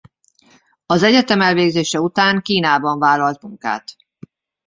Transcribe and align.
Az 0.85 1.03
egyetem 1.03 1.41
elvégzése 1.41 1.99
után 2.01 2.41
Kínában 2.41 2.99
vállalt 2.99 3.41
munkát. 3.41 3.95